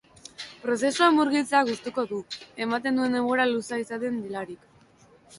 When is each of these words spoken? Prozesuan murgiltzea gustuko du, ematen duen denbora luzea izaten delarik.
Prozesuan 0.61 1.11
murgiltzea 1.17 1.59
gustuko 1.67 2.05
du, 2.11 2.21
ematen 2.67 2.97
duen 3.01 3.17
denbora 3.17 3.45
luzea 3.51 3.79
izaten 3.83 4.17
delarik. 4.23 4.65